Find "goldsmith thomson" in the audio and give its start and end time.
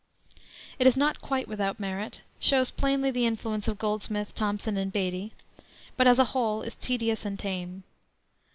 3.77-4.75